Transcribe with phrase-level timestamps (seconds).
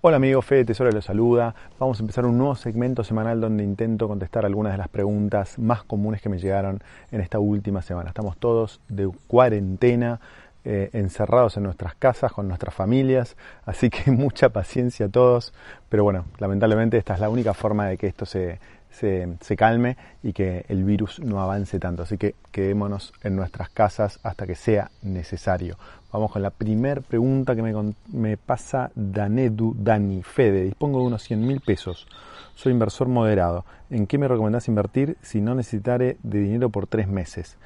[0.00, 1.54] Hola amigo Fede Tesoro los saluda.
[1.78, 5.82] Vamos a empezar un nuevo segmento semanal donde intento contestar algunas de las preguntas más
[5.82, 6.80] comunes que me llegaron
[7.10, 8.08] en esta última semana.
[8.08, 10.20] Estamos todos de cuarentena,
[10.64, 13.36] eh, encerrados en nuestras casas con nuestras familias,
[13.66, 15.52] así que mucha paciencia a todos.
[15.88, 18.60] Pero bueno, lamentablemente esta es la única forma de que esto se,
[18.90, 22.02] se, calme y que el virus no avance tanto.
[22.02, 25.76] Así que quedémonos en nuestras casas hasta que sea necesario.
[26.12, 30.64] Vamos con la primera pregunta que me, me pasa Danedu Dani Fede.
[30.64, 32.06] Dispongo de unos 100 mil pesos.
[32.54, 33.64] Soy inversor moderado.
[33.90, 37.56] ¿En qué me recomendás invertir si no necesitare de dinero por tres meses?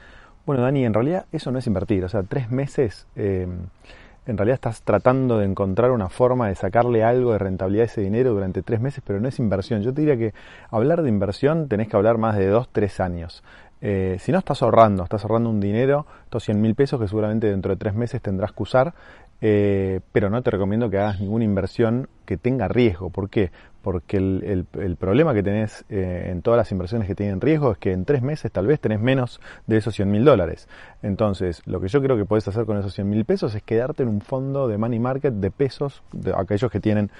[0.44, 2.04] Bueno, Dani, en realidad eso no es invertir.
[2.04, 3.06] O sea, tres meses...
[3.16, 3.46] Eh,
[4.26, 8.00] en realidad estás tratando de encontrar una forma de sacarle algo de rentabilidad a ese
[8.00, 9.82] dinero durante tres meses, pero no es inversión.
[9.82, 10.32] Yo te diría que
[10.70, 13.42] hablar de inversión tenés que hablar más de dos, tres años.
[13.80, 17.48] Eh, si no estás ahorrando, estás ahorrando un dinero, estos 100 mil pesos que seguramente
[17.48, 18.94] dentro de tres meses tendrás que usar,
[19.40, 23.10] eh, pero no te recomiendo que hagas ninguna inversión que tenga riesgo.
[23.10, 23.50] ¿Por qué?
[23.82, 27.92] Porque el, problema que tenés eh, en todas las inversiones que tienen riesgo es que
[27.92, 30.68] en tres meses tal vez tenés menos de esos 100 mil dólares.
[31.02, 34.04] Entonces, lo que yo creo que podés hacer con esos 100 mil pesos es quedarte
[34.04, 37.10] en un fondo de money market de pesos, de aquellos que tienen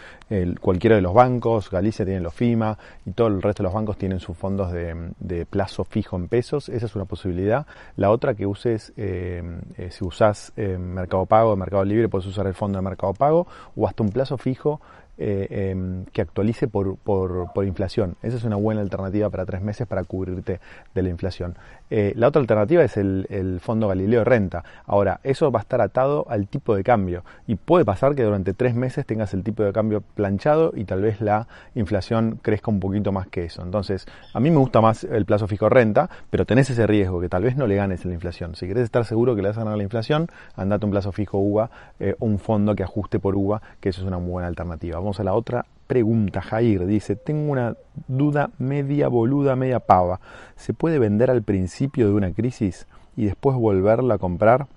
[0.61, 3.99] cualquiera de los bancos, Galicia tiene los FIMA y todo el resto de los bancos
[3.99, 6.69] tienen sus fondos de, plazo fijo en pesos.
[6.69, 7.67] Esa es una posibilidad.
[7.97, 9.43] La otra que uses, eh,
[9.77, 13.89] eh, si usás Mercado Pago, Mercado Libre, puedes usar el fondo de Mercado Pago o
[13.89, 14.81] hasta un plazo fijo
[15.19, 18.17] eh, em, que actualice por, por, por, inflación.
[18.23, 20.61] Esa es una buena alternativa para tres meses para cubrirte
[20.95, 21.55] de la inflación.
[21.91, 24.65] Eh, la otra alternativa es el, el, fondo Galileo Renta.
[24.87, 28.55] Ahora, eso va a estar atado al tipo de cambio y puede pasar que durante
[28.55, 32.81] tres meses tengas el tipo de cambio planchado y tal vez la inflación crezca un
[32.81, 33.63] poquito más que eso.
[33.63, 37.29] Entonces, a mí me gusta más el plazo fijo renta, pero tenés ese riesgo que
[37.29, 38.55] tal vez no le ganes la inflación.
[38.55, 41.39] Si querés estar seguro que le vas a ganar la inflación, andate un plazo fijo
[41.39, 44.99] UVA eh, un fondo que ajuste por UVA, que eso es una buena alternativa.
[45.03, 46.87] Vamos a la otra pregunta, Jair.
[46.87, 47.75] Dice, tengo una
[48.07, 50.21] duda media boluda, media pava.
[50.55, 54.69] ¿Se puede vender al principio de una crisis y después volverla a comprar?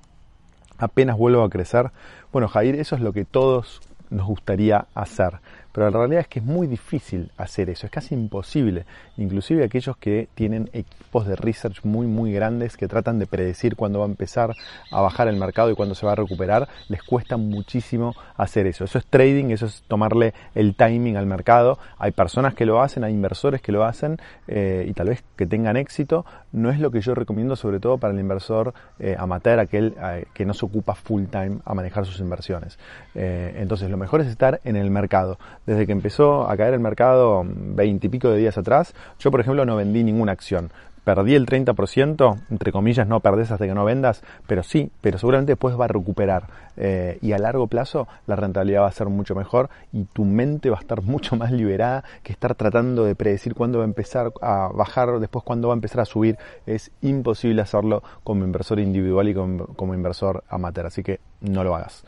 [0.79, 1.91] Apenas vuelvo a crecer.
[2.33, 5.41] Bueno, Jair, eso es lo que todos nos gustaría hacer.
[5.75, 8.85] Pero la realidad es que es muy difícil hacer eso, es casi imposible.
[9.17, 13.99] Inclusive aquellos que tienen equipos de research muy muy grandes que tratan de predecir cuándo
[13.99, 14.53] va a empezar
[14.89, 18.85] a bajar el mercado y cuándo se va a recuperar, les cuesta muchísimo hacer eso.
[18.85, 21.77] Eso es trading, eso es tomarle el timing al mercado.
[21.97, 25.45] Hay personas que lo hacen, hay inversores que lo hacen eh, y tal vez que
[25.45, 26.25] tengan éxito.
[26.53, 30.23] No es lo que yo recomiendo sobre todo para el inversor eh, amateur, aquel eh,
[30.33, 32.79] que no se ocupa full time a manejar sus inversiones.
[33.13, 37.43] entonces lo mejor es estar en el mercado desde que empezó a caer el mercado
[37.45, 40.71] veintipico de días atrás, yo por ejemplo no vendí ninguna acción.
[41.05, 45.51] Perdí el 30%, entre comillas, no perdés hasta que no vendas, pero sí, pero seguramente
[45.51, 46.47] después va a recuperar.
[46.77, 50.71] Eh, y a largo plazo la rentabilidad va a ser mucho mejor y tu mente
[50.71, 54.33] va a estar mucho más liberada que estar tratando de predecir cuándo va a empezar
[54.41, 56.39] a bajar, después cuándo va a empezar a subir.
[56.65, 61.75] Es imposible hacerlo como inversor individual y como, como inversor amateur, así que no lo
[61.75, 62.03] hagas.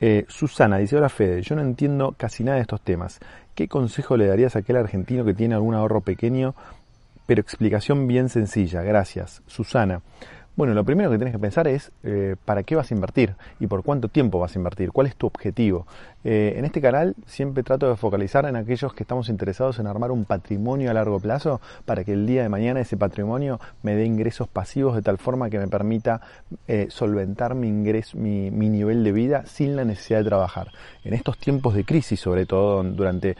[0.00, 3.18] Eh, Susana dice, hola Fede, yo no entiendo casi nada de estos temas.
[3.54, 6.54] ¿Qué consejo le darías a aquel argentino que tiene algún ahorro pequeño,
[7.26, 8.82] pero explicación bien sencilla?
[8.82, 9.42] Gracias.
[9.46, 10.00] Susana.
[10.58, 13.68] Bueno, lo primero que tienes que pensar es eh, para qué vas a invertir y
[13.68, 15.86] por cuánto tiempo vas a invertir, cuál es tu objetivo.
[16.24, 20.10] Eh, en este canal siempre trato de focalizar en aquellos que estamos interesados en armar
[20.10, 24.04] un patrimonio a largo plazo para que el día de mañana ese patrimonio me dé
[24.04, 26.20] ingresos pasivos de tal forma que me permita
[26.66, 30.72] eh, solventar mi, ingreso, mi, nivel de vida sin la necesidad de trabajar.
[31.04, 33.36] En estos tiempos de crisis, sobre todo durante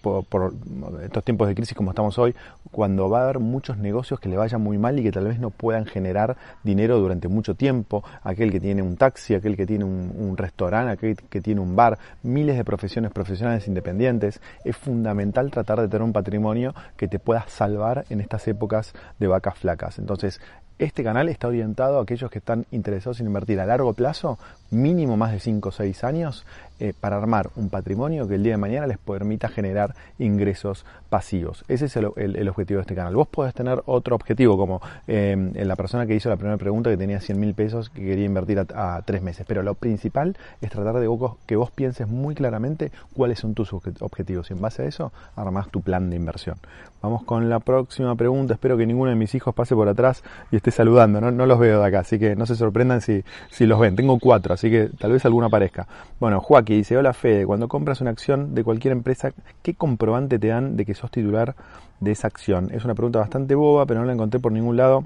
[0.00, 0.54] por
[1.02, 2.34] estos tiempos de crisis como estamos hoy,
[2.70, 5.38] cuando va a haber muchos negocios que le vayan muy mal y que tal vez
[5.38, 9.84] no puedan generar dinero durante mucho tiempo, aquel que tiene un taxi, aquel que tiene
[9.84, 11.73] un, restaurante, aquel que tiene un
[12.22, 17.44] miles de profesiones profesionales independientes, es fundamental tratar de tener un patrimonio que te pueda
[17.48, 19.98] salvar en estas épocas de vacas flacas.
[19.98, 20.40] Entonces,
[20.78, 24.40] este canal está orientado a aquellos que están interesados en invertir a largo plazo,
[24.70, 26.44] mínimo más de 5 o 6 años,
[26.80, 31.64] eh, para armar un patrimonio que el día de mañana les permita generar ingresos pasivos.
[31.68, 32.06] Ese es el,
[32.48, 33.14] objetivo de este canal.
[33.14, 36.96] Vos podés tener otro objetivo, como eh, la persona que hizo la primera pregunta que
[36.96, 39.46] tenía 100 mil pesos que quería invertir a, tres meses.
[39.46, 41.08] Pero lo principal es tratar de
[41.46, 45.68] que vos pienses muy claramente cuáles son tus objetivos y en base a eso armás
[45.68, 46.56] tu plan de inversión.
[47.04, 48.54] Vamos con la próxima pregunta.
[48.54, 51.20] Espero que ninguno de mis hijos pase por atrás y esté saludando.
[51.20, 53.94] No, los veo de acá, así que no se sorprendan si, si los ven.
[53.94, 55.86] Tengo cuatro, así que tal vez alguno aparezca.
[56.18, 59.32] Bueno, Joaquín dice, hola Fede, cuando compras una acción de cualquier empresa,
[59.62, 61.54] ¿qué comprobante te dan de que sos titular
[62.00, 62.70] de esa acción?
[62.72, 65.04] Es una pregunta bastante boba, pero no la encontré por ningún lado.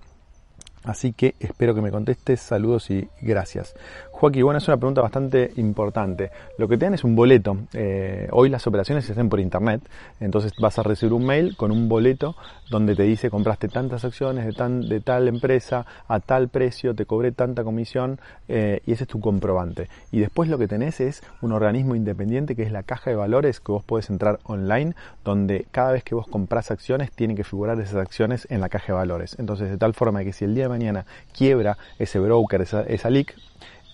[0.84, 3.74] Así que espero que me contestes, saludos y gracias.
[4.18, 6.32] Joaquín, bueno, es una pregunta bastante importante.
[6.56, 7.56] Lo que te dan es un boleto.
[7.72, 9.80] Eh, hoy las operaciones se hacen por internet,
[10.18, 12.34] entonces vas a recibir un mail con un boleto
[12.68, 17.06] donde te dice compraste tantas acciones de, tan, de tal empresa a tal precio, te
[17.06, 18.18] cobré tanta comisión
[18.48, 19.88] eh, y ese es tu comprobante.
[20.10, 23.60] Y después lo que tenés es un organismo independiente que es la caja de valores
[23.60, 27.80] que vos podés entrar online, donde cada vez que vos compras acciones tienen que figurar
[27.80, 29.36] esas acciones en la caja de valores.
[29.38, 33.10] Entonces, de tal forma que si el día de mañana quiebra ese broker, esa, esa
[33.10, 33.36] LIC,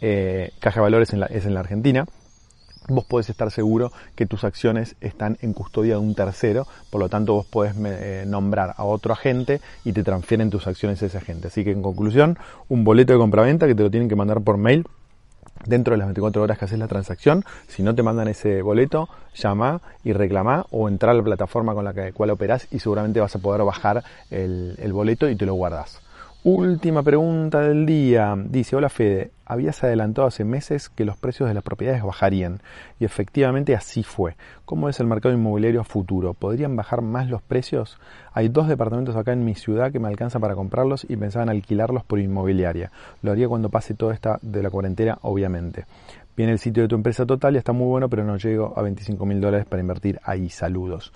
[0.07, 2.05] eh, Caja Valores es en la Argentina,
[2.89, 7.09] vos podés estar seguro que tus acciones están en custodia de un tercero, por lo
[7.09, 11.19] tanto vos podés eh, nombrar a otro agente y te transfieren tus acciones a ese
[11.19, 11.49] agente.
[11.49, 14.59] Así que en conclusión, un boleto de compraventa que te lo tienen que mandar por
[14.59, 14.87] mail
[15.65, 17.45] dentro de las 24 horas que haces la transacción.
[17.69, 21.85] Si no te mandan ese boleto, llama y reclama o entra a la plataforma con
[21.85, 25.55] la cual operás y seguramente vas a poder bajar el, el boleto y te lo
[25.55, 26.03] guardas.
[26.47, 28.37] Última pregunta del día.
[28.37, 32.61] Dice, hola Fede, habías adelantado hace meses que los precios de las propiedades bajarían
[33.01, 34.37] y efectivamente así fue.
[34.67, 36.35] ¿Cómo es el mercado inmobiliario futuro?
[36.35, 37.99] ¿Podrían bajar más los precios?
[38.35, 42.05] Hay dos departamentos acá en mi ciudad que me alcanzan para comprarlos y pensaban alquilarlos
[42.05, 42.93] por inmobiliaria.
[43.23, 45.87] Lo haría cuando pase toda esta de la cuarentena, obviamente.
[46.37, 48.83] Viene el sitio de tu empresa total y está muy bueno, pero no llego a
[48.83, 50.51] 25 mil dólares para invertir ahí.
[50.51, 51.11] Saludos.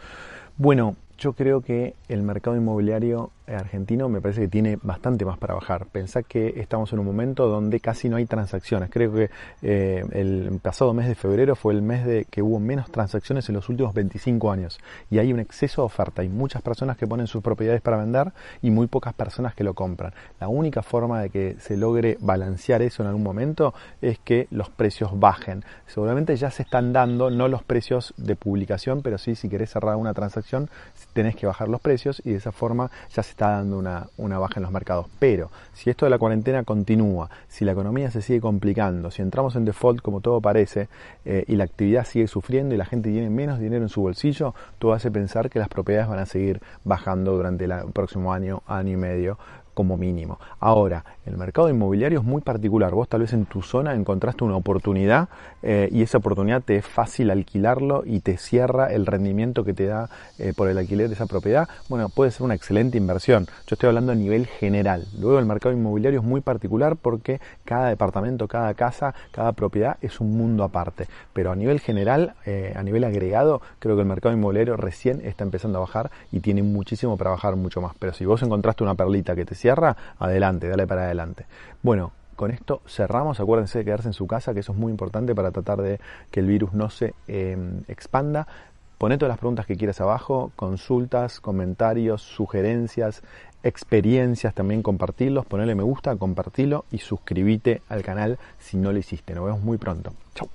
[0.57, 5.55] Bueno, yo creo que el mercado inmobiliario argentino me parece que tiene bastante más para
[5.55, 5.87] bajar.
[5.87, 8.91] Pensá que estamos en un momento donde casi no hay transacciones.
[8.91, 9.31] Creo que
[9.63, 13.55] eh, el pasado mes de febrero fue el mes de que hubo menos transacciones en
[13.55, 14.79] los últimos 25 años.
[15.11, 16.23] Y hay un exceso de oferta.
[16.23, 19.75] Hay muchas personas que ponen sus propiedades para vender y muy pocas personas que lo
[19.75, 20.13] compran.
[20.41, 24.71] La única forma de que se logre balancear eso en algún momento es que los
[24.71, 25.65] precios bajen.
[25.87, 29.97] Seguramente ya se están dando, no los precios de publicación, pero sí si querés cerrar
[29.97, 30.69] una transacción
[31.13, 34.41] tenés que bajar los precios y de esa forma ya se está dando una, una,
[34.41, 35.07] baja en los mercados.
[35.21, 39.55] Pero si esto de la cuarentena continúa, si la economía se sigue complicando, si entramos
[39.55, 40.89] en default como todo parece
[41.25, 44.57] eh, y la actividad sigue sufriendo y la gente tiene menos dinero en su bolsillo,
[44.81, 48.95] todo hace pensar que las propiedades van a seguir bajando durante el próximo año, año
[48.95, 49.39] y medio
[49.79, 50.41] como mínimo.
[50.59, 52.93] Ahora, el mercado inmobiliario es muy particular.
[52.95, 55.29] Vos tal vez en tu zona encontraste una oportunidad
[55.63, 59.87] eh, y esa oportunidad te es fácil alquilarlo y te cierra el rendimiento que te
[59.87, 60.11] da
[60.41, 61.69] eh, por el alquiler de esa propiedad.
[61.89, 63.47] Bueno, puede ser una excelente inversión.
[63.69, 65.07] Yo estoy hablando a nivel general.
[65.17, 70.19] Luego el mercado inmobiliario es muy particular porque cada departamento, cada casa, cada propiedad es
[70.19, 71.07] un mundo aparte.
[71.33, 75.45] Pero a nivel general, eh, a nivel agregado, creo que el mercado inmobiliario recién está
[75.45, 77.93] empezando a bajar y tiene muchísimo para bajar mucho más.
[77.97, 79.68] Pero si vos encontraste una perlita que te cierra,
[80.19, 81.47] adelante, dale para adelante.
[81.83, 83.41] Bueno, con esto cerramos.
[83.41, 86.01] Acuérdense de quedarse en su casa, que eso es muy importante para tratar de
[86.31, 88.47] que el virus no se em, expanda.
[88.97, 93.23] Poné todas las preguntas que quieras abajo, consultas, comentarios, sugerencias,
[93.63, 99.35] experiencias, también compartirlos, ponele me gusta, compartilo y suscríbete al canal si no lo hiciste.
[99.35, 100.13] Nos vemos muy pronto.
[100.35, 100.49] Chau.